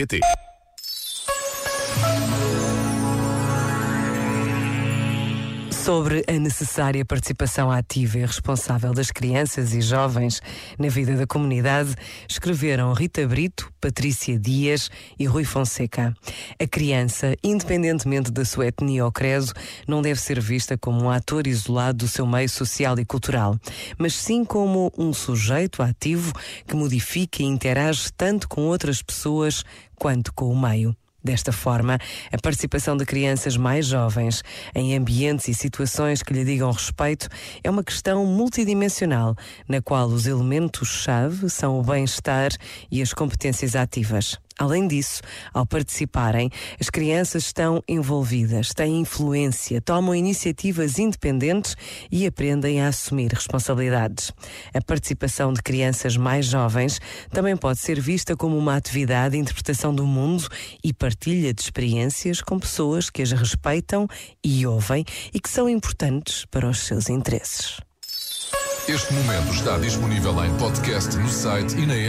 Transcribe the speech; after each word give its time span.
rr.pt 0.00 0.49
sobre 5.80 6.22
a 6.28 6.32
necessária 6.32 7.04
participação 7.06 7.70
ativa 7.70 8.18
e 8.18 8.26
responsável 8.26 8.92
das 8.92 9.10
crianças 9.10 9.72
e 9.72 9.80
jovens 9.80 10.42
na 10.78 10.88
vida 10.88 11.16
da 11.16 11.26
comunidade, 11.26 11.94
escreveram 12.28 12.92
Rita 12.92 13.26
Brito, 13.26 13.72
Patrícia 13.80 14.38
Dias 14.38 14.90
e 15.18 15.24
Rui 15.24 15.44
Fonseca. 15.44 16.14
A 16.60 16.66
criança, 16.66 17.34
independentemente 17.42 18.30
da 18.30 18.44
sua 18.44 18.66
etnia 18.66 19.06
ou 19.06 19.10
credo, 19.10 19.52
não 19.88 20.02
deve 20.02 20.20
ser 20.20 20.38
vista 20.38 20.76
como 20.76 21.02
um 21.02 21.10
ator 21.10 21.46
isolado 21.46 21.98
do 21.98 22.08
seu 22.08 22.26
meio 22.26 22.48
social 22.48 22.98
e 22.98 23.04
cultural, 23.04 23.58
mas 23.96 24.12
sim 24.14 24.44
como 24.44 24.92
um 24.98 25.14
sujeito 25.14 25.82
ativo 25.82 26.32
que 26.66 26.76
modifica 26.76 27.42
e 27.42 27.46
interage 27.46 28.12
tanto 28.14 28.46
com 28.48 28.66
outras 28.66 29.00
pessoas 29.00 29.64
quanto 29.96 30.30
com 30.34 30.50
o 30.50 30.60
meio. 30.60 30.94
Desta 31.22 31.52
forma, 31.52 31.98
a 32.32 32.38
participação 32.38 32.96
de 32.96 33.04
crianças 33.04 33.56
mais 33.56 33.86
jovens 33.86 34.42
em 34.74 34.96
ambientes 34.96 35.48
e 35.48 35.54
situações 35.54 36.22
que 36.22 36.32
lhe 36.32 36.44
digam 36.44 36.70
respeito 36.70 37.28
é 37.62 37.68
uma 37.68 37.84
questão 37.84 38.24
multidimensional, 38.24 39.36
na 39.68 39.82
qual 39.82 40.08
os 40.08 40.26
elementos-chave 40.26 41.50
são 41.50 41.78
o 41.78 41.82
bem-estar 41.82 42.50
e 42.90 43.02
as 43.02 43.12
competências 43.12 43.76
ativas. 43.76 44.38
Além 44.60 44.86
disso, 44.86 45.22
ao 45.54 45.64
participarem, 45.64 46.50
as 46.78 46.90
crianças 46.90 47.44
estão 47.44 47.82
envolvidas, 47.88 48.74
têm 48.74 49.00
influência, 49.00 49.80
tomam 49.80 50.14
iniciativas 50.14 50.98
independentes 50.98 51.74
e 52.12 52.26
aprendem 52.26 52.82
a 52.82 52.88
assumir 52.88 53.32
responsabilidades. 53.32 54.30
A 54.74 54.80
participação 54.82 55.50
de 55.50 55.62
crianças 55.62 56.14
mais 56.14 56.44
jovens 56.44 57.00
também 57.30 57.56
pode 57.56 57.78
ser 57.78 57.98
vista 57.98 58.36
como 58.36 58.58
uma 58.58 58.76
atividade 58.76 59.32
de 59.32 59.38
interpretação 59.38 59.94
do 59.94 60.06
mundo 60.06 60.46
e 60.84 60.92
partilha 60.92 61.54
de 61.54 61.62
experiências 61.62 62.42
com 62.42 62.58
pessoas 62.58 63.08
que 63.08 63.22
as 63.22 63.32
respeitam 63.32 64.06
e 64.44 64.66
ouvem 64.66 65.06
e 65.32 65.40
que 65.40 65.48
são 65.48 65.70
importantes 65.70 66.44
para 66.44 66.68
os 66.68 66.80
seus 66.80 67.08
interesses. 67.08 67.80
Este 68.90 69.12
momento 69.14 69.54
está 69.54 69.78
disponível 69.78 70.44
em 70.44 70.52
podcast 70.58 71.16
no 71.16 71.28
site 71.28 71.76
e 71.76 71.86
na 71.86 71.94
app. 71.94 72.08